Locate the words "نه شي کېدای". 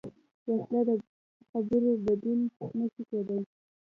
2.77-3.41